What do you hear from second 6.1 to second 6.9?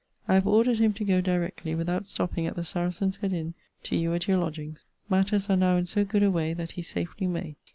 a way, that he